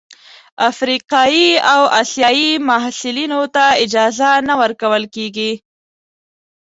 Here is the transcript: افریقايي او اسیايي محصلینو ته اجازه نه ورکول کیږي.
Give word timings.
افریقايي 0.69 1.47
او 1.73 1.81
اسیايي 2.01 2.49
محصلینو 2.69 3.41
ته 3.55 3.65
اجازه 3.83 4.29
نه 4.47 4.53
ورکول 4.61 5.03
کیږي. 5.15 5.51